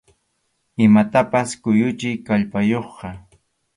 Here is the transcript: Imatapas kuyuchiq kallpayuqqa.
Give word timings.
Imatapas 0.85 1.49
kuyuchiq 1.63 2.19
kallpayuqqa. 2.27 3.09